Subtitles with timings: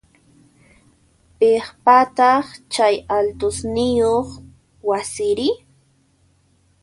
[1.37, 4.29] Piqpataq chay altosniyoq
[4.89, 5.49] wasiri?